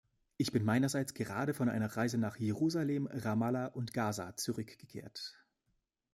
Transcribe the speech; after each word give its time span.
Ich 0.37 0.51
bin 0.51 0.65
meinerseits 0.65 1.13
gerade 1.13 1.53
von 1.53 1.69
einer 1.69 1.95
Reise 1.95 2.17
nach 2.17 2.35
Jerusalem, 2.37 3.05
Ramallah 3.05 3.67
und 3.67 3.93
Gaza 3.93 4.35
zurückgekehrt. 4.35 5.37